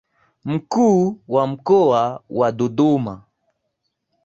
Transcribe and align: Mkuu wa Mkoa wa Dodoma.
Mkuu 0.45 1.19
wa 1.27 1.47
Mkoa 1.47 2.23
wa 2.29 2.51
Dodoma. 2.51 3.21